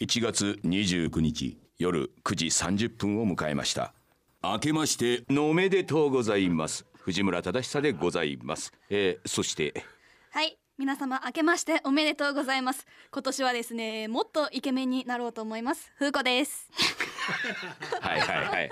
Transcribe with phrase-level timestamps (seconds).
[0.00, 3.92] 1月29日夜9時30分を迎えました。
[4.42, 6.86] 明けましておめでとうございます。
[6.94, 9.84] 藤村忠久でございます、えー、そして。
[10.30, 12.86] はい皆様明けましておめでとうございます。
[13.10, 15.90] 今年はですねもっとイケメンになろうと思います。
[15.98, 16.68] 風子です。
[18.00, 18.70] はいはいはいはい。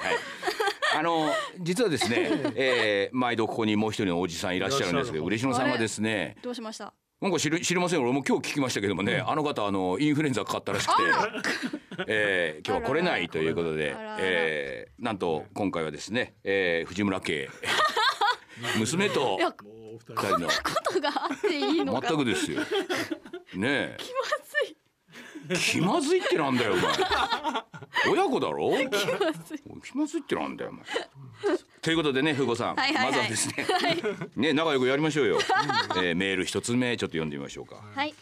[0.96, 6.94] あの実はですね、えー、毎度ここにもう一人のおじさんいらっしゃるんですけど嬉野さんがですねどうしました？
[7.20, 11.02] なんか知り知りません俺も今日聞きましたけどもね、あの方あのインフルエンザかかったらしくて、
[12.08, 17.48] えー、今日は来れないということでえー、なんと今回はですね、えー、藤村家
[18.78, 20.48] 娘と二人の。
[20.48, 20.52] こ
[20.92, 22.08] とがあっていいのか。
[22.08, 22.60] 全くですよ。
[23.54, 24.76] ね気まずい。
[25.48, 26.92] え気まずいってなんだよお前。
[28.12, 28.72] 親子だろ？
[28.76, 30.84] 気まずい気まずいってなんだよお前。
[31.86, 33.06] ということでねふうこさん、はいはいはい。
[33.06, 33.64] まずはですね、
[34.34, 35.38] ね仲良くやりましょうよ。
[36.02, 37.76] えー、メール一つ目ちょっと読んでみましょうか。
[37.94, 38.12] はい、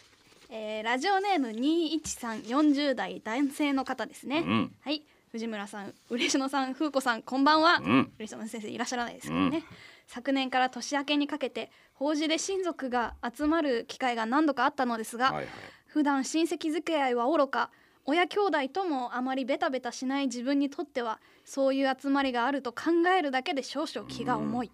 [0.51, 4.75] えー、ラジオネーム213 40代男性の方ですね、うん。
[4.81, 5.01] はい。
[5.31, 8.13] 藤村さん嬉野さん風子さんこんばんは、うん。
[8.19, 9.63] 嬉野先生いらっしゃらないですけどね、
[10.05, 15.47] 昨年から年明けにかけて法事で親族が集まる機会が何度かあったのですが、はいはい。
[15.87, 17.71] 普段親戚付き合いはおろか
[18.05, 24.71] 親兄弟ともあまりベタベタしない自分にとってはそういう集まりがあると考えるだけで少々気が重い、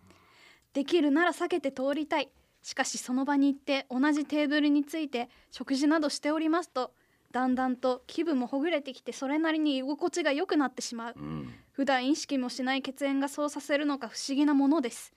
[0.73, 2.29] できるなら避けて通りたい。
[2.61, 6.91] しかしその場に行って同じテーブルについて食事などしておりますと
[7.31, 11.13] だんだんと気分もほぐれてきてそれなりに居心地が良くなってしまう。
[11.17, 11.53] うん。
[11.71, 15.13] 普段意識もしない血縁がそうさせるのか不思議なものです。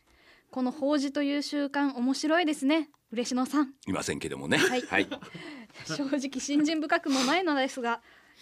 [0.50, 3.72] この法事という習慣面白いですね嬉野さん。
[3.86, 4.58] いませんけどもね。
[4.58, 4.82] はい。
[4.82, 5.08] はい。
[5.86, 8.00] 正直信心深くもないのですが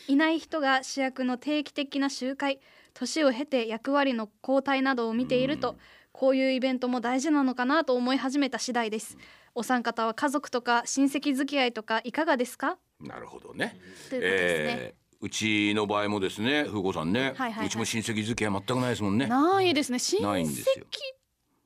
[0.08, 2.60] いない人が主役の定期的な集会
[2.94, 5.76] 年を経て役割の交代などを見ていると
[6.12, 9.16] こういうイベントも大事なのかなと思い始めた次第です。
[9.54, 12.78] お三方は家族とか親戚付き合いとかいかがですか？
[13.00, 13.78] なるほどね。
[14.10, 17.66] ということですね、えーうちの場合もですね、ふうこさんね、はいはいはい。
[17.68, 19.28] うちも親戚付き合い全くないですもんね。
[19.28, 20.00] ないですね。
[20.00, 20.84] 親ないん戚ですよ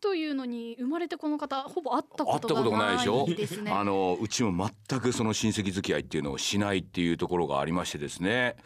[0.01, 3.27] というのに生まれてこの方ほぼ会ったことががないでしょ？
[3.27, 3.71] ないですね。
[3.71, 8.57] あのうちも全くその親戚付き合いっていうのをしないっていうところがありましてですね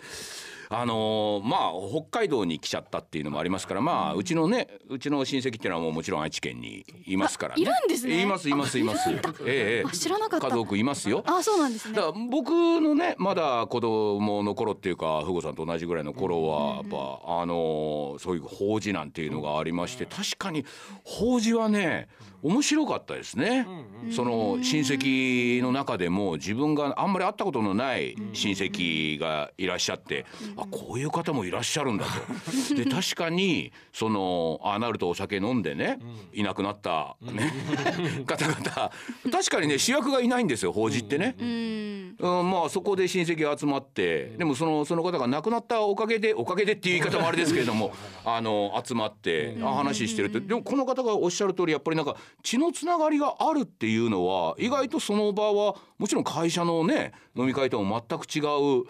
[0.73, 7.59] あのまあ北海道に来ちゃったっていうのもありますからまあうちのねうちの親戚っていうのはもうもちろん愛知県にいますからね。
[7.59, 8.23] あいるんですね。
[8.23, 9.11] いますいますいます。
[9.11, 10.49] えええあ知らなかった。
[10.49, 11.25] 家族いますよ。
[11.27, 11.97] あそうなんですね。
[11.97, 20.65] だ僕のねまだ子供の頃っていうかふごさんと同じぐらいの頃はやっぱあのそういう法事なんていうのがありまして確かに
[21.03, 22.07] 法事はね
[22.43, 23.67] 面白かったですね。
[24.13, 30.25] その親戚の中でも自分があんまり会ったことのない親戚がいらっしゃって
[30.61, 32.11] あこういう方もいらっしゃるんだと。
[32.75, 35.99] で確かにそのああなるとお酒飲んでね
[36.33, 37.53] いなくなったね。
[38.27, 38.61] 方々。
[39.31, 41.37] 確かにね主役がいないんですよ法事ってね。
[41.39, 42.17] うん。
[42.19, 47.93] うん、まあそこで親戚が集まってでもそのその方が亡くなったおかげでおかげでっていう言い方もあれですけれども
[48.25, 50.41] あの集まってあ話してるって。
[50.41, 58.85] でもこの方がおっしゃる通りやっぱりなんか血のつながりがあるっていうのは意外とその場はもちろん会社のね飲み会とも全く違う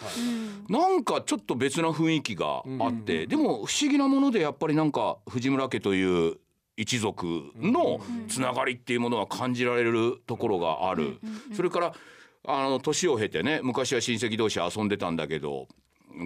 [0.68, 6.38] なんかちょっと別な雰囲気があってでも不思議なものでやっぱりなんか藤村家という
[6.78, 11.18] 一族のつながりっていうものは感じられるところがある。
[11.54, 11.94] それから
[12.46, 15.68] あの年を経てね昔は親戚同士遊んでたんだけど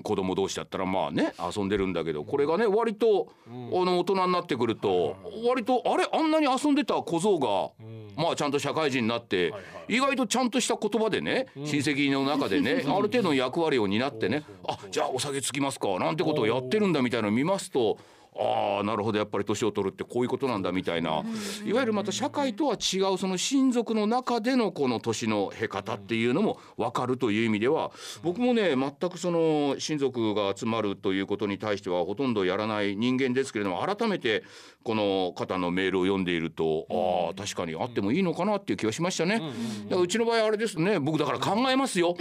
[0.02, 7.70] 子供同士だったらまあね遊んでるんだけどこれがね割と、あの大人になってくると割とあれあんなに遊んでた小僧が、
[8.16, 9.52] まあちゃんと社会人になって、
[9.88, 17.98] 意外とちゃんとした言葉でね、親戚の中でね ある程度の役割を担ってねあじゃあお酒つきますかなんてことをやってるんだみたいなのを見ますと。
[18.36, 19.18] ああなるほど。
[19.18, 21.22] やっぱり年を取るってこういうことなんだみたいな。
[21.64, 34.42] いわゆるまた社会とは違うその親族の中でのこの年の経方っていうのも分かるという意味では僕もね全くその親族が集まるということに対してはほとんどやらない人間ですけれども改めて
[34.82, 39.40] この方のメールを読んでいるとああ確かにあってもいいのかなっていう気がしましたね。
[39.84, 42.16] だからうちの場合あれですね僕だから考えますよ。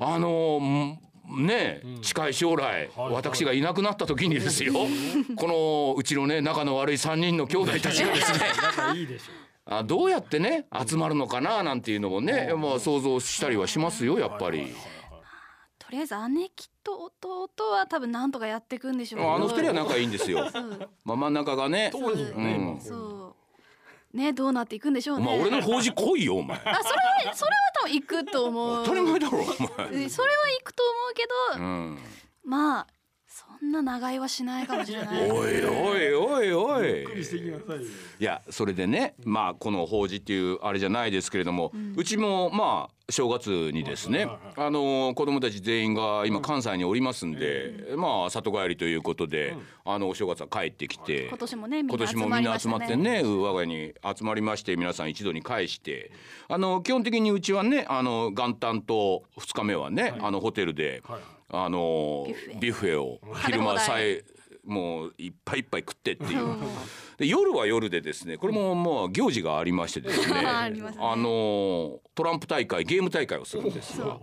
[0.00, 4.74] あのーねえ近い将来私がいなくなった時にですよ
[5.36, 8.38] このうちのね仲の悪い3人の兄弟たちがですね
[8.76, 9.32] 仲いいでしょ
[9.66, 14.72] あどうやってね集まるのかななんていうのもねまあ想像したりはしますよやっぱり。
[15.78, 20.48] とりあえず姉貴と弟は多分なんとかやっていくんでしょうあの二人は仲いいんですよ。
[21.04, 21.90] まあ真ん中がね。
[21.92, 22.54] そうですよね。
[22.54, 22.70] うん。
[22.74, 23.19] 今そう
[24.12, 26.56] ねどうなっていくんでしょうねお前俺の法事来いよお前。
[26.58, 26.74] あそれ
[27.28, 30.04] はそれは多分行くと思う当たり前だろお前。
[30.04, 31.98] えそれは行くと思うけど、うん。
[32.44, 32.99] まあそ
[33.66, 35.30] んなんな長居はしないかもしれない。
[35.30, 37.04] おいおいおいおい。
[38.18, 56.12] いやそれでねまあこの法事っていうあれじゃないですけれども、うちもまあ正月にですね、はいはいあの子供たち全員が今関西におりますんで、まあ里帰りということで、あのお正月は帰ってきて、今年もねみんな今年もみんな集まってね我が家に集まりまして皆さん一度に返して
[56.48, 61.20] あの基本的にうちはねあの元旦と2日目はね、あのホテルで、はい
[61.52, 62.26] あの
[62.60, 63.02] ビュッフェ。
[63.02, 64.24] を昼間さえ
[64.64, 66.44] もういっぱいいっぱい食ってっていう。
[66.44, 66.60] うん。
[67.18, 70.40] で夜は夜でですねこれもまあ行事がありましてですね。
[70.46, 70.82] あね。
[70.98, 74.20] あのトランプ大会ゲーム大会をするんですよ。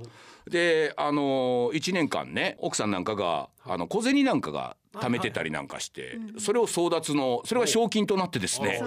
[0.50, 8.82] であの1年間ね奥さんなんかがあの小銭なんかが貯めてたりなんかしてそれを争奪のそれが賞金となってですね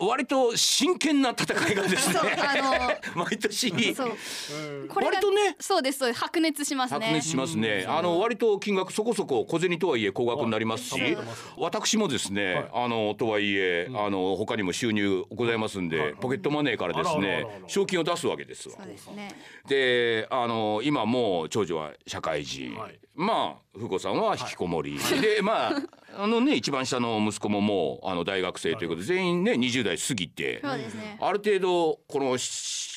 [0.00, 2.14] 割と真剣な戦いがですね。
[2.14, 3.72] そうあ 毎年。
[3.72, 4.88] のそう。
[4.88, 5.56] これが割とね。
[5.60, 6.20] そうですそうです。
[6.20, 7.00] 白熱しますね。
[7.00, 7.84] 白熱しますね。
[7.88, 11.16] あの割と金額そこそこ小銭とはいえ高額になりますしはい、
[11.56, 18.76] 私もですね、あのとはいえ、あの他にも収入ございますんで、ポケットマネーからですね賞金を出すわけですわ。
[18.78, 18.86] そう。
[18.86, 19.34] ですね。
[19.66, 22.98] で、あの今もう長女は社会人、はい。
[23.14, 25.72] まあ風子さんは引きこもり、でまあ
[26.16, 31.18] あのね一番下の息子ももうあの大学生ということで全員ね20代過ぎて、そうですね。
[31.20, 32.88] ある程度このし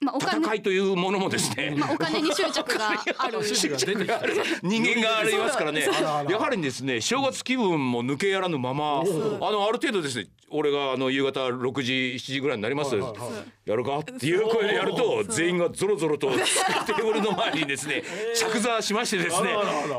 [0.00, 3.38] まあお金戦いというものもですね、 まあお金に執着が ある。
[3.38, 4.20] が出てきた。
[4.62, 5.86] 人間がありますからね。
[5.86, 12.94] あらあらやはりですね正月気分も抜けやらぬままあのある程度ですね俺があの夕方6時7時ぐらいになります。
[12.96, 13.26] はいはいは
[13.66, 13.70] い。
[13.70, 13.98] やるか？
[13.98, 16.28] っていう声でやると全員がゾロゾロと
[16.86, 18.02] テーブルの前にですね
[18.36, 19.50] 着座しましてですね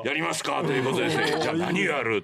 [0.05, 0.63] やりますか？
[0.63, 1.39] ということでですね。
[1.41, 2.23] じゃあ何やる？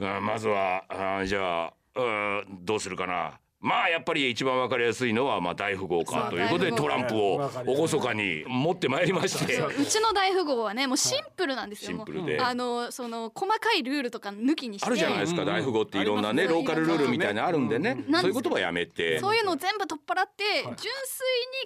[0.00, 0.84] うんまずは
[1.20, 3.38] あじゃあうんどうするかな？
[3.64, 7.50] まあやっぱり一番わかりやすいのはまあ大富豪かということでトランプを
[7.88, 9.56] 厳かに持ってまいりまして。
[9.56, 12.36] そううちの大富豪はねもうシンプルなんですよ、シンプルで。
[12.36, 14.86] もうあのその細かいルールとか抜きにして。
[14.86, 18.20] あるじゃないですか、大富豪っていろんなねローカルルールみたいなのあるんでね、うん。
[18.20, 19.18] そういう言葉やめて。
[19.18, 20.88] そういうのを全部取っ払って、純粋に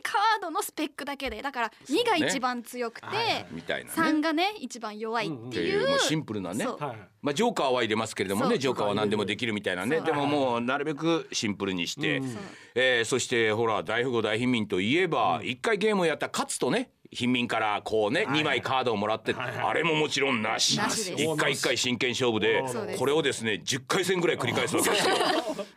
[0.00, 3.06] カードのスペックだけでだから2が一番強くて、
[3.50, 3.96] みたいなね。
[3.96, 6.64] 3がね一番弱いっっててい、いううもうシンプルなね
[7.22, 10.00] まあジョーカーは入れますけれどもねジョーカーは何でもできるみたいなね。
[10.00, 12.22] でももうなるべくシンプルにして、う
[12.74, 20.78] えーそしてほら大富豪大貧民といえば一、回ゲームをやったら勝つとね貧民からこうね、2枚カードをもらって、あれももちろんなし。
[21.16, 22.62] 一回一回真剣勝負で
[22.98, 25.14] これをですね10回戦ぐらい繰り返すわけですよ。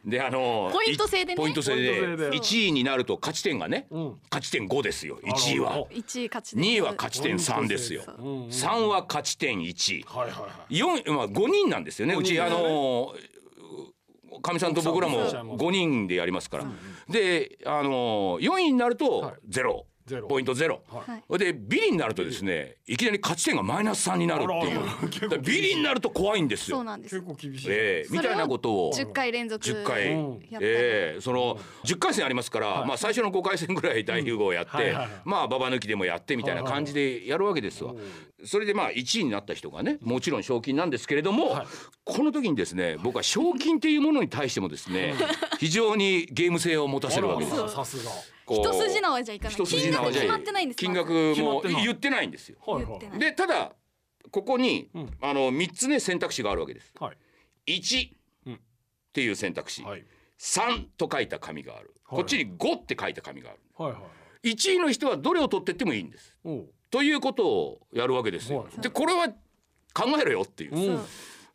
[0.05, 1.35] であのポイント制でね。
[1.35, 2.37] ポイント制でポイント制で。
[2.37, 4.19] 1位になると勝ち点がね、うん。
[4.29, 5.71] 勝ち点5ですよ1位は。
[5.71, 5.79] あら。
[5.81, 5.85] ら。
[5.87, 8.03] 1位勝ちで2位は勝ち点3ですよ。
[8.05, 8.47] そううんうん。
[8.47, 10.75] 3は勝ち点1はいはいはい
[11.05, 12.15] 4まあ5人なんですよね。
[12.15, 13.13] うちあの
[14.41, 16.65] かみさんと僕らも奥さんも5人でやりますから。
[17.09, 19.85] であの4位になるとゼロ
[20.27, 20.81] ポイントゼロ。
[20.87, 21.37] はい。
[21.37, 25.39] でビリになるとですねいきなり勝ち点がマイナス3になるっていう。
[25.39, 26.77] ビリになると怖いんですよ。
[26.77, 27.15] そうなんです。
[27.15, 27.67] 結構厳しい。
[27.69, 28.93] ええみたいなことを。
[28.93, 30.03] 10回連続10回、
[30.61, 35.09] ええその10回戦ありますから、まあ最初の5回戦ぐらい大富豪をやって、はいはいはい。
[35.25, 37.93] まあババ抜きでもやってみたいな感じでやるわけですわ。
[38.43, 41.67] それでまあ1位になった人がねもちろん賞金なんですけれども、はい。
[42.03, 45.13] この時にですね僕は賞金っていうものに対してもですね
[45.59, 47.69] 非常にゲーム性を持たせるわけです。
[47.69, 48.11] さすが
[48.55, 48.73] こう。
[48.73, 49.55] 一筋縄じゃいかない。
[49.55, 51.83] 金額決まってないんです金額も決まってない。
[51.83, 52.57] 言ってないんですよ。
[52.65, 53.19] はいは言ってない。
[53.19, 53.73] でただ
[54.29, 55.09] ここに、うん。
[55.21, 56.93] あの3つね選択肢があるわけです。
[56.99, 57.17] いはい。
[57.79, 58.09] 1
[58.47, 58.53] うん。
[58.55, 58.57] っ
[59.13, 60.05] ていう選択肢、はい。
[60.39, 62.19] 3と書いた紙がある、はい。
[62.19, 63.59] こっちに5って書いた紙がある。
[63.77, 64.01] はいはい
[64.43, 66.35] 1位の人はどれを取ってってもいいんです。
[66.89, 68.81] ということをやるわけですよ、はい。
[68.81, 69.29] でこれは
[69.93, 71.05] 考えろよっていう、うん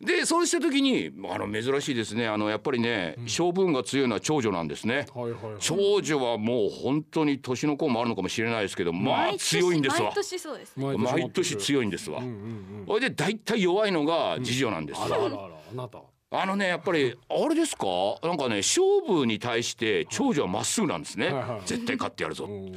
[0.00, 2.28] でそうした時にあの珍しいですね。
[2.28, 5.06] あのやっぱりね、勝負運が強いのは長女なんですね。
[5.14, 5.54] はいはいはい。
[5.58, 10.08] 長女はもう本当に年の子もあるのかもしれないですけどまあ強いんですわ。
[10.08, 10.96] 毎年そうですね。
[10.96, 12.84] 毎年い強いんですわ、うんうんうん。
[12.86, 15.98] それで大体弱いのが次女なんですわ、あらあらあらあなた。
[16.28, 17.86] あのねやっぱり あれですか？
[18.22, 21.60] なんかね勝負に対して長女はまっすぐなんですね、はいはい。
[21.64, 22.72] 絶対勝ってやるぞ、うん。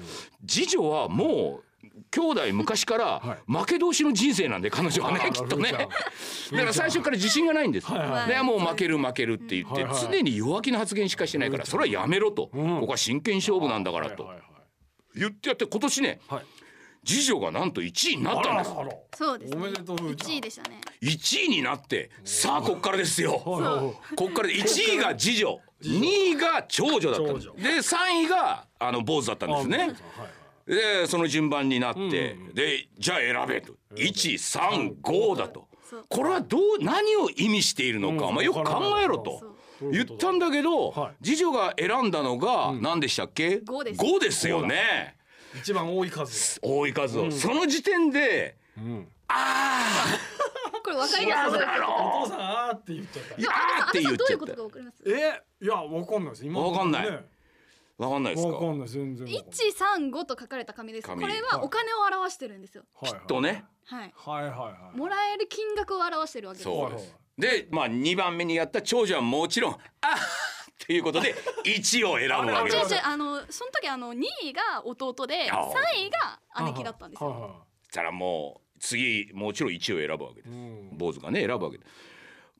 [0.48, 1.64] 次女はもう
[2.12, 5.72] 兄弟昔からは負け同士の人生なんで彼女はねきっとね。
[6.52, 12.80] だから最初から自信がないんです、はもう負ける負けるって言って常に弱気な発言しかしてないからそれはやめろと、うん。
[12.82, 14.30] ここは真剣勝負なんだからと。
[15.16, 16.46] 言ってやって今年ねはい。
[17.06, 18.72] 次女がなんと1位になあったんです。
[19.18, 19.58] そうですね。
[19.58, 20.30] おめでとうふーちゃん。
[20.32, 20.82] 1位でしたね。
[21.02, 23.42] 1位になってさあこっからですよ。
[24.16, 25.60] こっから1位が次女。
[25.82, 27.48] 2位が長女だったんです。
[27.48, 27.64] 長女。
[27.64, 29.96] で3位があの坊主だったんですね
[30.70, 33.74] でその順番になって、でじゃあ選べと。
[33.96, 35.68] 135だと。
[36.08, 38.36] これはどう何を意味しているのか、うん。
[38.36, 39.42] まあ、よく考えろと。
[39.92, 41.26] 言ったんだけど、はい。
[41.26, 43.98] 次女が選んだのが何でしたっけ、五です。
[43.98, 45.16] 五ですよね。
[45.58, 49.08] 一番多い数多い数を、その時点でうん。
[49.28, 50.06] あ
[50.84, 51.56] これわかります？
[51.56, 53.42] お父さんあーって言っちゃった。
[53.42, 55.04] いやーって言っどういうことちゃったかわかります？
[55.08, 56.46] えいやわかんないです。
[56.46, 57.10] 今わかんない。
[57.10, 57.26] ね
[58.00, 58.54] わかんないですか？
[58.54, 61.08] わかんない全然一三五と書かれた紙です。
[61.08, 62.84] こ紙れはお金を表してるんですよ。
[62.96, 63.66] はいはいとね。
[63.86, 64.14] はい。
[64.16, 64.98] はいはいはい。
[64.98, 66.64] もらえる金額を表してるわけです。
[66.64, 67.04] そうはいはい
[67.38, 72.94] でまあ2番目にやった長女はもちろん「あーっていうことで 1を選ぶわけです。
[72.94, 73.02] 違う違う。
[73.06, 77.30] あのその時あの2位が弟であ3位が姉貴だったんですよ。
[77.30, 77.48] はいは
[77.84, 80.54] そしたらもう次もちろん1を選ぶわけです。
[80.98, 81.92] 坊主がね選ぶわけです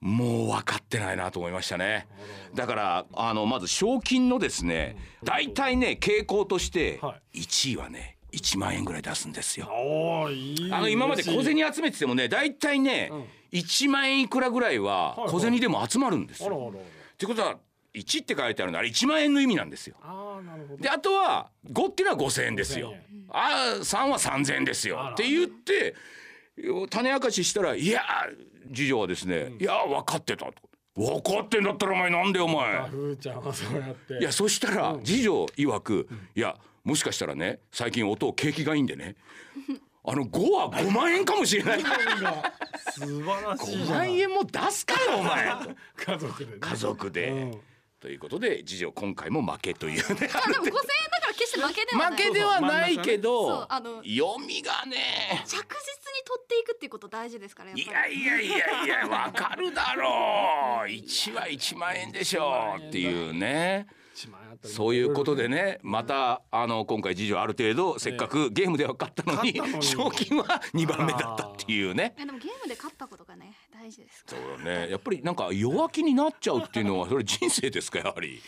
[0.02, 2.08] もう分かってないなと思いましたね。
[2.56, 9.68] だからあのまず賞金のですね大体ね傾向としては1位はね1万円ぐらい出すんですよ。
[9.70, 13.26] あの今まで小銭集めててもね大体ねうん。
[13.52, 16.72] 1万円いくらぐらいは小銭でも集まるんですよ。
[16.72, 17.58] ってことは
[17.96, 19.96] 1って書いてあるのはあれ1万円の意味なんですよ。
[20.04, 20.40] あ
[20.80, 22.92] であとは5っていうのは5,000円ですよ。
[22.92, 23.04] 5000円。
[23.32, 25.00] あー3は3,000円ですよ。
[25.14, 25.96] って言って
[26.90, 28.02] 種明かししたら「いや
[28.74, 30.54] 次女はですね、いや分かってた」と
[30.96, 34.20] 「分かってんだったらお前なんでおあ前」ふーちゃんはそうやって。
[34.20, 39.16] いやそしたら次女曰く「いやもしかしたらね最近音景気がいいんでね
[40.04, 41.82] あの5は5万円かもしれない」
[42.92, 44.08] 素晴らしい5じゃない。
[44.10, 45.48] 万円も出すかよお前。
[45.96, 46.58] 家族でね。
[46.60, 47.62] 家族で、うん。
[48.00, 50.04] ということで次女今回も負けというね。
[50.34, 50.72] あでも5000円
[51.40, 52.12] 決して負けではない。
[52.12, 55.66] 負けではないけそうどあの読みがね着実に
[56.26, 60.88] 取っていくっていうこと大事ですからいやいやいやいや わかるだろう。
[60.90, 63.88] 1は1万円でしょうっていうね。
[64.66, 72.14] そういうことでねまたあの今回次女ある程度せっかくゲームでは勝ったのに賞金は2番目だったっていうね。
[72.18, 74.90] いやでもゲームで勝ったことがね大事ですかそうだね。
[74.92, 78.42] やっぱりなんか弱気になっちゃうっていうのはそれ人生ですかやはり。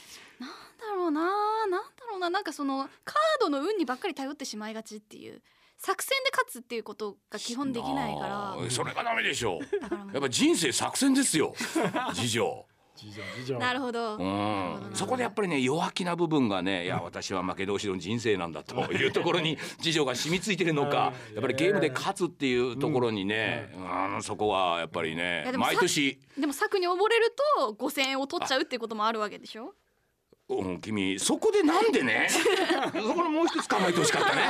[1.20, 2.30] らなんだろうななんだろうな。
[2.30, 5.41] なんかそのカードの運にばっかり頼ってしまいがちっていう。
[5.77, 8.70] 作戦で勝つっていうことが基本できないから。
[8.70, 9.58] それがダメでしょ。
[9.60, 11.56] う だからもうやっぱ人生作戦ですよ。
[12.13, 12.65] 次女
[12.96, 14.91] 次女次女なるほど、うん。
[14.94, 23.74] そこでやっぱりね弱気な部分がねいや私は負け同士の人生なんだというところに 次女が染みついてるのかうんやっぱりゲームで勝つっていうところにね、
[24.13, 24.22] うん。
[24.22, 29.74] そこはやっぱりいね毎年、でも策に溺れると5000円を取っちゃうっていうこともあるわけでしょ？
[30.58, 32.27] うん、君そこでなんでね
[32.93, 34.43] そこのもう一つ考えてほしかったね。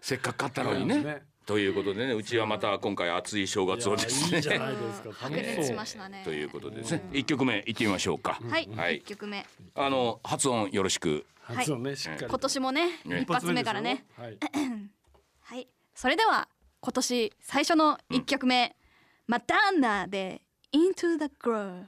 [0.00, 1.02] せっかく勝ったのにね。
[1.02, 1.22] ね。
[1.46, 4.28] ということでねうちはまた今回熱い正月をですね。
[4.28, 6.22] いやいいじゃないですか白熱楽しそうしましたね。
[6.24, 7.08] ということでですね。
[7.12, 8.40] 一曲目いってみましょうか。
[8.48, 8.98] はい、はい。
[8.98, 9.44] 一曲目。
[9.74, 11.26] あの発音よろしく。
[11.42, 12.26] 発音ねしっかり。
[12.26, 13.20] 今年もねね。
[13.22, 14.04] 一発目からね。
[14.16, 14.38] はい。
[15.40, 15.68] はい。
[15.94, 16.48] それでは
[16.80, 18.76] 今年最初の一曲目、
[19.26, 20.42] マターナで
[20.72, 21.86] Into the Groove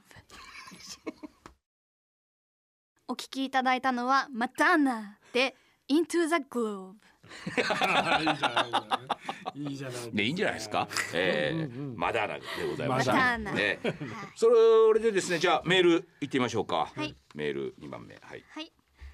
[3.07, 5.55] お聞きいただいたのはマターナで
[5.89, 6.93] Into the Groove
[9.55, 10.87] いいじゃないでいいんじゃないですか？
[11.13, 13.07] えーうんうんマダーナでございます。
[13.09, 13.93] マターナ、ね、はい。
[14.35, 14.47] そ
[14.93, 16.91] れでですねじゃあメール行ってみましょうか。
[16.95, 17.15] はい。
[17.35, 18.15] メール二番目。
[18.21, 18.43] はい。
[18.49, 18.71] はい。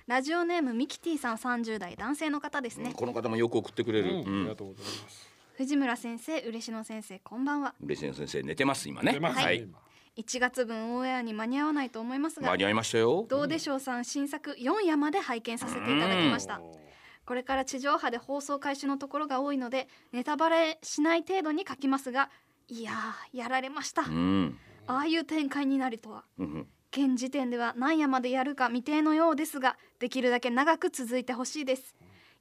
[0.07, 4.09] ラジオネームミキティさん30代男性の方ですね、この方もよく送ってくれる。
[4.09, 4.21] うん。
[4.21, 4.39] うん。
[4.41, 5.29] ありがとうございます。
[5.55, 7.75] 藤村先生嬉野先生こんばんは。
[7.81, 9.13] 嬉野先生寝てます今ね。
[9.13, 9.37] 出ます。
[9.37, 9.67] ねはい。
[10.19, 13.25] 今1月分オンエアに間に合わないと思いますが間に合いましたよ。
[13.29, 13.79] どうでしょう？
[13.79, 16.61] さん新作4夜まで拝見させていただきました。
[17.25, 22.31] これから地上波で放送開始のところが多いのでネタバレしない程度に書きますが
[22.67, 24.01] いやーやられました。
[24.01, 24.57] うん。
[24.87, 26.23] ああいう展開になるとは。
[26.37, 26.67] うん。
[26.91, 31.95] 現時点では何夜までやるか未定のようですができるだけ長く続いてほしいです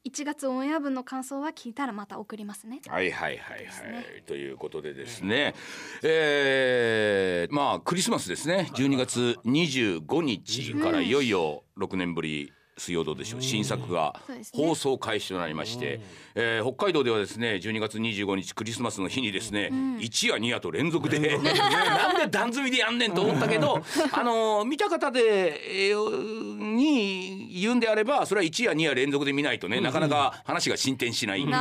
[0.06, 2.80] 1月オンエア分の感想は聞いたらまた送りますね。
[2.86, 4.22] はいはいはいはい、ね。
[4.26, 5.54] ということでですね、
[6.02, 8.70] えー、まあクリスマスですね。
[8.74, 13.42] 12月25日からいよいよ6年ぶり水曜どうでしょう。
[13.42, 14.14] 新作が
[14.54, 16.00] 放送開始となりまして、
[16.34, 23.82] えー北海道ではですね12月25日クリスマスの日にですね、1夜2夜と連続で なんで段積みでやんねんと思ったけど
[24.12, 31.56] あのー見た方で、えーに言うんであればそれは1夜2夜連続で見ないとねなかなか話が進展しないっていう。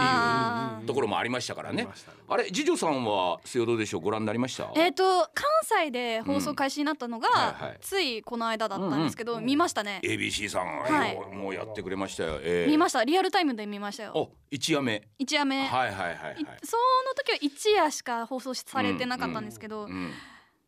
[0.87, 1.87] ところもありましたからね。
[2.29, 4.71] あれ、次女さんは水曜どうでしょうご覧になりました？
[4.75, 7.35] えっ、と関西で放送開始になったのが、うん。
[7.35, 7.77] はいはい。
[7.81, 9.99] ついこの間だったんですけど、見ましたね。
[10.03, 12.39] ABC さん、はいえーもうやってくれましたよ。
[12.41, 15.07] えー見ましたリアルタイムで見ましたよお、一夜目。
[15.17, 16.45] 一夜目、はいはいはいはいい。
[16.63, 20.11] その時は一夜しか放送されてなかったんですけど、うん、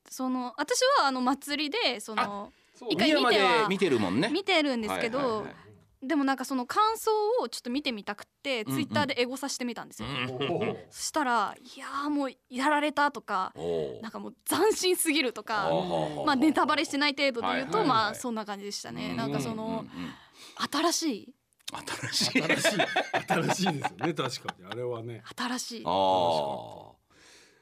[0.09, 2.51] その私はあの祭りでその
[2.89, 4.29] 一回見ては見てるもんね。
[4.29, 5.68] 見てるんですけど、はいはいはい
[6.01, 10.77] でもなんかその感想をちょっと見てみたくって、うんツイッターでエゴさしてみたんですよ、うん。
[10.89, 13.53] そしたらいやーもうやられたとか
[14.01, 15.69] なんかもう斬新すぎるとか
[16.25, 19.85] まあネタバレしてない程度で言うと、まあそんな感じでしたね、なんかその、
[20.71, 21.33] 新しい
[21.71, 22.41] 新しい。
[22.41, 22.79] 新しい。
[23.27, 24.65] 新しいですよね確かに。
[24.65, 25.21] あれはね。
[25.37, 25.83] 新しい。
[25.85, 26.98] ああ。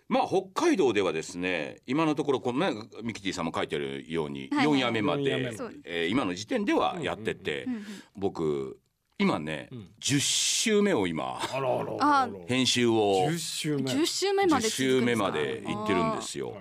[0.09, 4.77] まあ北海道ではですね今のところこのねミキティさんも書いてあるようにはいはい。
[4.77, 5.51] 4夜目まで
[5.83, 7.85] えー今の時点ではやっててうんうん
[8.15, 8.79] 僕
[9.19, 9.89] 今ねうん。
[9.99, 12.31] 10週目を今あらあらああら。
[12.47, 13.83] 編集を十週目。
[13.83, 16.51] 10週目ま10で週目まで行ってるんですよ。
[16.51, 16.59] はい。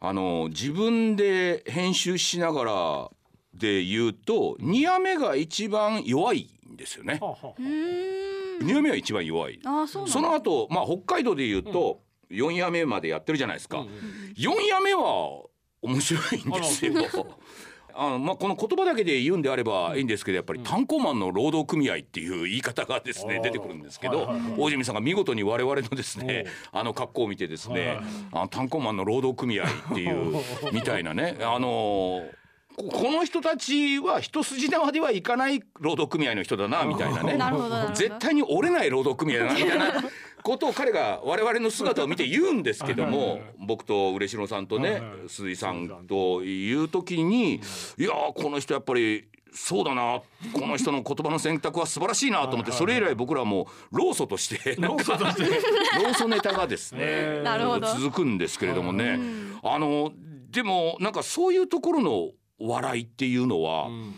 [0.00, 3.10] あの自分で編集しながら
[3.54, 7.18] で言うと2夜目が一番弱いんですよね。
[7.20, 8.66] はあはあうーん。
[8.66, 9.60] 2夜目は一番弱い。
[9.64, 12.00] あその後まあ北海道で言うと
[12.34, 13.84] 4夜目までやってるじゃないですか。
[14.36, 15.44] 4夜目は
[15.82, 16.92] 面白いんですよ。
[17.96, 27.98] あ のまあ、この言葉だけで言うんであればいいんですけどやっぱり炭鉱マンの労働組合っていう言い方がですね出てくるんですけど大泉さんが見事に我々のですねあの格好を見てですね
[28.32, 30.34] あの炭鉱マンの労働組合っていう。
[30.72, 32.24] みたいなねあの
[32.76, 37.36] ここの人たちは一筋縄ではいかない労働組合の人だなみたいなね。
[37.36, 37.94] なるほどなるほど。
[37.94, 40.04] 絶対に折れない労働組合だなみたいな
[40.44, 47.58] ことを彼が我々の姿を見て言うんですけども僕と嬉野さんとね鈴井さんという時にい
[48.02, 50.20] やーこの人やっぱりそうだな
[50.52, 57.42] この人の言葉の選択は素晴らしいなと思ってそれ以来僕らはもう労組としてなんか労組ネタがですね
[57.96, 59.18] 続くんですけれどもね。
[59.62, 60.12] あの
[60.50, 64.14] でもなんかそういうところの笑いっていうのは、うん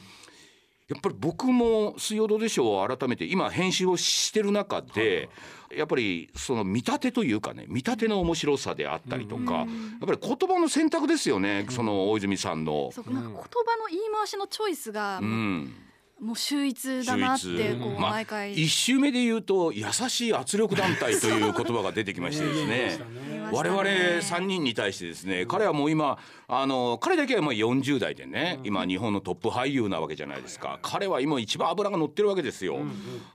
[0.89, 5.29] やっぱり僕も「水曜どうでしょう」を改めて今編集をしてる中で
[5.75, 9.67] やっぱりその見立てというかね見立ての面白さであったりとかやっ
[10.07, 12.91] ぱり言葉の選択ですよねその大泉さんの。
[12.93, 15.75] そうなんか言葉の言い回しのチョイスがうん。
[16.21, 18.55] もう秀逸だなってこうまあ毎回。
[18.55, 22.99] 一周目で言うと優しい圧力団体という言葉が出てきましてですね。
[23.53, 30.79] 我々3人に対してですね彼はもう今あの彼だけはもう40代でね今日本のトップ俳優なわけじゃないですか。
[30.83, 32.79] 彼は今一番脂が乗ってるわけですよ。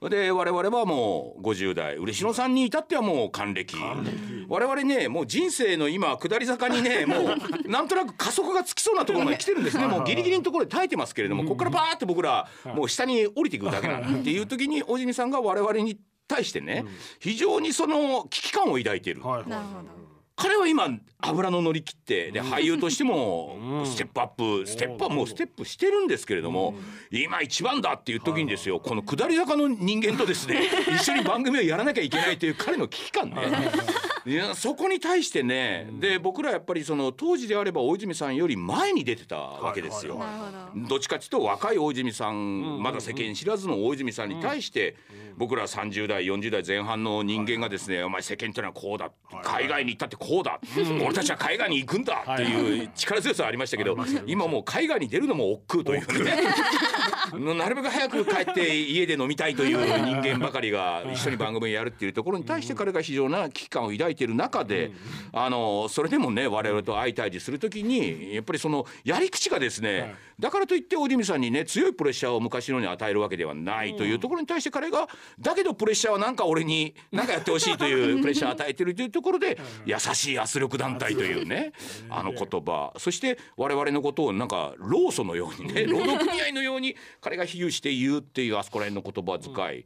[0.09, 1.95] で我々はもう50代。
[1.97, 3.75] 嬉野さんに至ってはもう還暦。
[4.47, 9.87] 我々ねもう人生の今下り坂にね もうなんとなく加速がつきそうなところまで来てるんですね。
[9.91, 16.85] もうギリギリのところで耐えてますけれどもここからバーって僕らもう下に降りていくだけなんていう時に大泉さんが我々に対してね
[17.19, 19.21] 非常にその危機感を抱いている。
[19.21, 19.49] はいはい。
[19.49, 20.11] なるほど
[20.41, 20.87] 彼は今
[21.19, 23.85] 油の乗り切ってで俳優としてもうん。
[23.85, 26.75] ステップアップステップはもうステップしてるんですけれども
[27.11, 33.35] 今一番だっていう時にですよこの下り坂の人間とですね 一緒に番組をやらなきゃいけないという彼の危機感ね
[34.25, 40.15] いやそこに対してねで僕らやっぱりその当時であれば大泉さんより前に出てたわけですよ。
[40.15, 40.31] なる
[40.73, 40.87] ほど。
[40.89, 44.95] どっちかっていうと若い大泉さんまだ世間知らずの大泉さんに対して
[45.37, 49.11] 僕ら30代40代前半の人間がですね「お前世間ってのはこうだ
[49.43, 50.59] 海外に行ったってこうだ
[51.03, 56.43] 俺たちは海外に行くんだ」っていう力強さはありましたけど今もう海外に出るのも億劫というね
[57.55, 64.91] なるべく早く帰って家で飲みたいという人間ばかりが一緒に番組をやるっていうところに対して彼が非常な危機感を抱いている中で
[65.31, 75.07] あのそれでもね我々と相対峙する時にやっぱりそのやり口がですねだからといって大泉さんにね強いプレッシャーを昔のように与えるわけではないというところに対して彼が
[75.39, 81.73] だけどプレッシャーはなんか俺に何かやってほしいという プレッシャーを与えてるというところで優しい圧力団体というね
[82.09, 82.93] あの言葉。
[82.97, 89.85] そして我々のことをなんか労組のようにね労働組合のように彼が比喩して言うっていうあそこら辺の言葉遣い。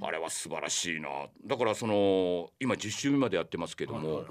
[0.00, 1.08] あれは素晴らしいな。
[1.44, 4.24] だからその今10週目までやってますけども。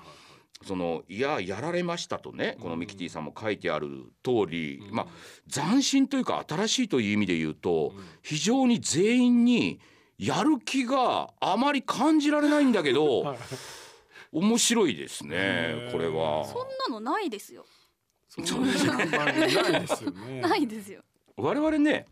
[0.63, 5.07] そのいややられましたとねこのミキティさんも書いてある通り、まあ
[5.51, 9.81] 斬新というか新しいという意味で言うと、非常に全員に
[10.17, 13.35] やる気があまり感じられないんだけど、
[14.31, 16.45] 面白いですねこれは。
[16.45, 17.65] そんなのないですよ。
[18.29, 20.41] そうですねないですよね。
[20.41, 21.03] ないですよ。
[21.37, 22.05] 我々ね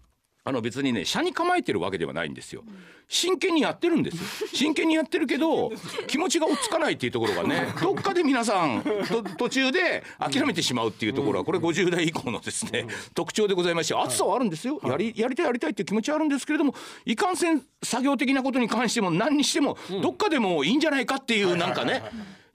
[0.45, 2.63] あの別にね車に構えてるわけではないんですよ。
[3.08, 4.49] 真剣にやってるんですよ。
[4.53, 5.71] 真剣にやってるけど
[6.08, 14.82] 気持ちが落ち着かないっていうところがね どっかで皆さんと途中で諦めてしまうっていうところはこれ50代以降のですね特徴でございまして熱さはあるんですよ。
[14.84, 16.75] やりやりたいやりたいっていう気持ちはあるんですけれども
[17.06, 22.03] いかんせん作業的なことに関しても何にしてもどっかでもいいんじゃないかっていうなんかね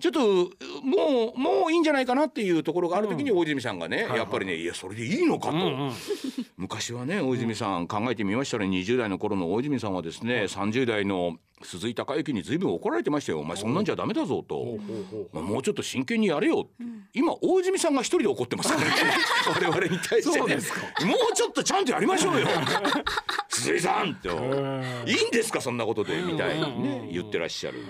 [0.00, 0.20] ちょっと
[0.84, 5.90] もうもういいんじゃないかなっていうところがある時に大泉さんがねやっぱりねいやそれでいいのかと。
[6.56, 14.78] 昔はね大泉さん考えてみましたら20代の頃の大泉さんはですね30代の鈴井孝之に随分怒られてましたよ「お前そんなんじゃダメだぞ」と
[15.34, 16.68] 「もうちょっと真剣にやれよ」
[17.12, 18.92] 今大泉さんが一人で怒ってますからね。
[19.52, 20.38] 我々に対してね。
[20.38, 20.80] そうですか。
[21.04, 22.46] もうちょっとちゃんとやりましょうよ。
[23.48, 24.37] 鈴井さん」と。
[24.37, 27.82] うん「いいんですかそんなことで」みたいにね言ってらっしゃる。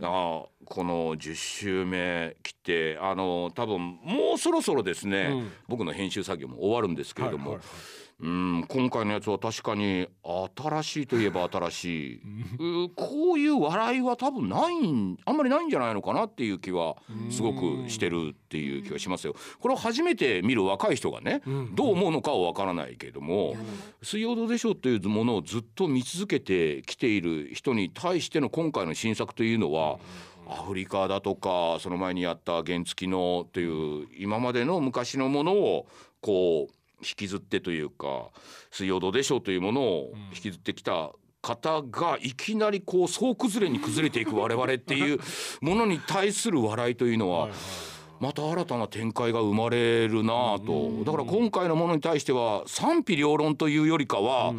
[0.00, 5.52] ああこの10週目来てあの多分もうそろそろですね、うん。
[5.68, 7.66] 僕の編集作業も終わるんですけれども、はいはい
[8.20, 10.08] うん今回のやつは確かに
[10.56, 12.20] 新しいといえば新しい、
[12.86, 16.96] うこういう笑いは多分ないんあんまりないんじゃないのかなっていう気は
[17.28, 19.34] すごくしてるっていう気がしますよ。
[19.58, 21.42] これを初めて見る若い人がね、
[21.74, 23.56] どう思うのかはわからないけれども
[24.02, 29.98] 「水曜どうでしょう」というものをずっと見続けてきている人に対しての今回の新作というのは、
[30.48, 35.86] アフリカだとかその前にやった原付のという今までの昔のものを
[36.20, 38.30] こう引きずってというか
[38.70, 45.20] 「水曜どうでしょう」というものを引きずってきた方がいきなりこう総崩れに崩れていく 我々っていう
[45.60, 47.48] ものに対する笑いというのは。
[48.20, 51.04] また新たな展開が生まれるなぁと。
[51.04, 54.54] だから今回のものに対しては賛否両論というよりかは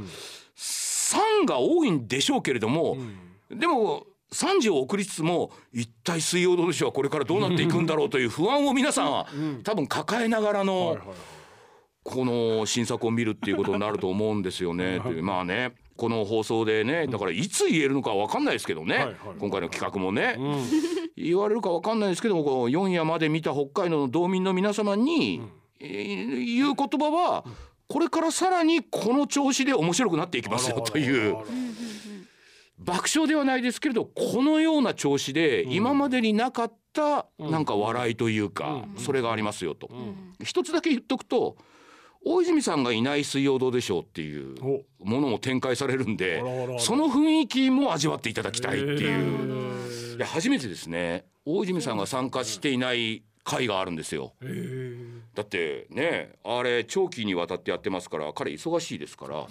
[0.55, 2.97] 賛が多いんでしょうけれども
[3.49, 9.27] でも賛辞を送りつつも一体水曜どうでしょうはこれからどうなっていくんだろうという不安を皆さんは
[9.63, 10.97] 多分抱えながらの
[12.03, 14.99] この新作を見るっていうことになると思うんですよね。
[15.01, 20.37] という まあねこの放送でねだからいつ言えるのかわかんないですけどね、今回の企画もね、
[21.15, 25.41] 言われるかわかんないですけどこう4夜まで見た北海道の道民の皆様に、
[25.79, 27.45] えー言う言葉は
[27.87, 31.37] これからさらにこの調子で面白くなっていきますよという。
[32.85, 39.89] 爆笑ではないですけれどこのような調子で今までになかったなんか笑いというかそれがありますよと。
[40.43, 41.57] 一つだけ言っとくと
[42.23, 44.55] 大泉さんがいない水曜どうでしょうっていう
[44.99, 46.41] ものも展開されるんで
[46.79, 50.17] その雰囲気も味わっていただきたいっていう。
[50.17, 51.25] いや初めてですね。
[51.45, 54.34] 大泉さんが参加していない回があるんですよ。
[55.36, 59.47] だってねあれ長期にわたってやってますから彼忙しいですから。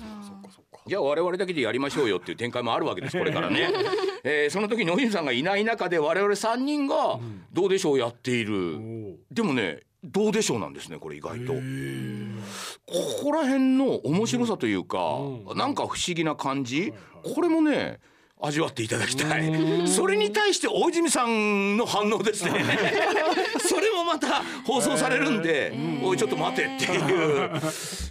[0.87, 3.71] じゃあ我々だけでやりましょうよっていう展開もあるわけです これからね、
[4.23, 7.19] えーその時に大泉さんがいない中で我々3人が
[7.55, 9.17] 「どうでしょう」やっている、おー。
[9.31, 11.55] でもね「どうでしょう」なんですねこれ意外と。
[12.87, 15.57] ここら辺の面白さというか、うん。
[15.57, 16.87] なんか不思議な感じ、は
[17.31, 17.35] い。
[17.35, 18.01] これもね
[18.47, 19.89] 味わっていただきたい。
[19.89, 22.53] それに対して大泉さんの反応ですね。
[23.59, 27.51] それもまた放送されるんで「おいちょっと待て」っていう。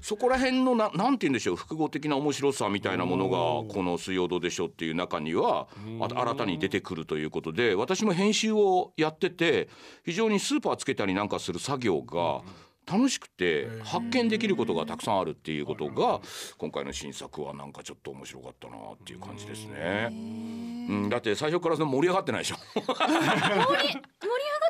[0.03, 5.67] そこら辺のななんて言うんでしょう複合的な面白さみたいなものがこの「水曜どうでしょう」っていう中には
[6.01, 9.69] あ新たに出てくるということで私も編集をやってて
[10.05, 12.41] 非常にスーパーつけたりなんかする作業が
[12.85, 16.21] 楽しくて発見できることがたくさんあるっていうことが
[16.57, 20.09] 今回の新作はなんかちょっと面白かったなっていう感じですね。
[20.11, 22.57] うん、だって最初からその盛り上がってないでしょ。
[22.75, 23.95] 盛り盛り上がっ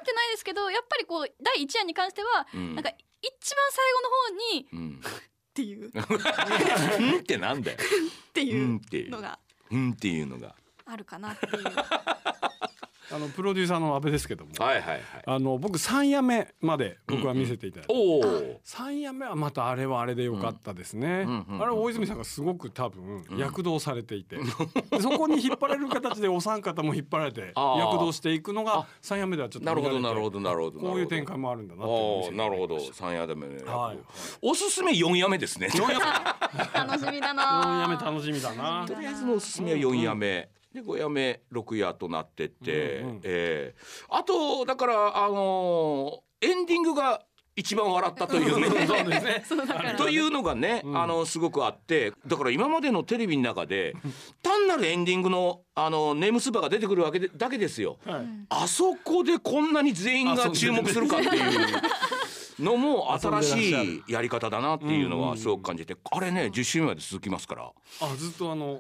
[0.05, 5.91] てないですけどやっぱりこう第一夜に関しては、んなんか一番最後の方にうん、っていうっ
[6.99, 7.77] うんってなんだよ。
[8.29, 9.39] っていうのが
[9.71, 10.55] うんっていうのが。
[10.85, 11.63] あるかなっていう。
[13.13, 15.01] あのプロデューサーの阿部ですけどもはいはいはい。
[15.25, 18.59] あの僕三夜目まで僕は見せていただいておお。
[18.63, 24.43] 三夜目はまたあれはあれで良かったですね、うんうんうんあれは大泉さんがすごく多分躍動されていて、で
[24.99, 30.79] そこに引っ張られる形でお三方も引っ張られて 躍動していくのが三夜目ではちょっとなるほどなるほどなるほど。
[30.79, 33.63] こういう展開もあるんだなってなるほど三夜でもね。
[33.63, 33.97] はい
[34.41, 35.67] おすすめ四夜目ですね。
[36.73, 37.87] 楽しみだ四な。
[37.87, 40.49] 夜目楽しみだなとりあえずのおすすめは4夜目。
[40.73, 47.21] で5夜目6夜となってって、うんうんえーあとだからあのーエンディングが
[47.55, 48.67] 一番笑ったというね。
[48.87, 49.95] そうですね。
[49.97, 53.95] というのがね、あのすごくあってだから今までのテレビの中で
[54.41, 57.97] 単なるエンディングのあのネームスーパーが出てくるわけでだけですよ。
[58.05, 58.25] はい。
[58.49, 61.67] あそこでこんなに全員が注目するかっていう
[62.59, 67.71] のも新しい やり方だなっていうのはすごく感じてあれね10週目まで続きますから。
[68.01, 68.79] あずっとあの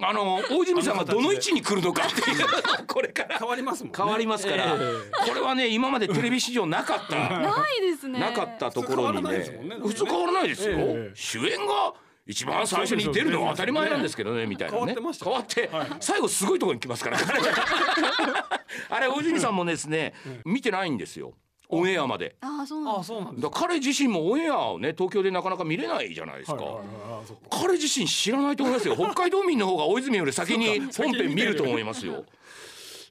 [0.00, 2.86] あの大泉さんがどの位置に来るのかっていう。
[2.86, 3.38] これから。
[3.38, 3.96] 変わりますもんね。
[3.96, 5.28] 変わりますから、ええ。
[5.28, 7.16] これはね今までテレビ史上なかった。
[7.16, 8.18] ないですね。
[8.18, 9.38] なかったところにね。
[9.38, 9.76] 普通変わらないですもんね。
[9.76, 11.12] 普通変わらないですよ、ええ。
[11.14, 11.94] 主演が
[12.26, 14.46] 一番最初に出るのは当たり前なんですけどね。
[14.46, 14.78] みたいなね。
[14.78, 15.24] 変わってました。
[15.26, 17.18] 変わって最後すごいところに来ますから。
[18.90, 21.34] あれ大泉さんもですね見てないんですよ
[21.68, 22.36] オンエアまで。
[22.40, 23.00] ああそうなんだ。
[23.00, 26.56] あそうなんですだから彼自身もオンエアをね東京でなかなか見れないじゃないですか。
[26.56, 26.86] はいはいはい
[27.22, 32.24] あそっか彼自身知らないと思いますよ北海道民の方が大泉より先に本編見ると思いますよ。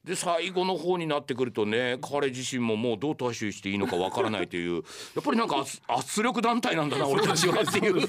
[0.04, 4.84] で最後の方になってくるとね彼自身ももうどう対処していいのかわからないという
[5.16, 8.06] やっぱりなんか圧圧力団体なんだな俺たちはっていう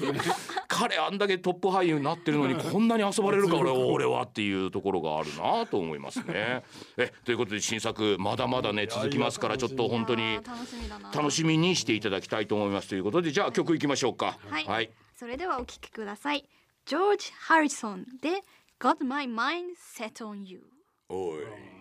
[0.67, 6.63] 彼あんだけトップ俳優になってるのにこんなに遊ばれるか俺俺はっていうところがあるなと思いますね。
[6.97, 11.11] えということで新作まだまだね続きますからちょっと本当に楽しみだな。
[11.11, 14.37] 楽しみにしていただきたいと思いますということでじゃあ曲いきましょうか。
[14.49, 16.43] はいはいそれではお聞きください。
[16.85, 18.43] ジョージ・ハリソンで
[18.81, 20.61] Got My Mind Set on You。
[21.07, 21.74] おい